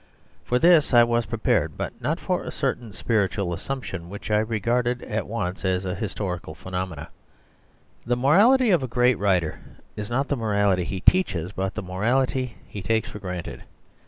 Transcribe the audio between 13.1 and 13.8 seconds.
granted.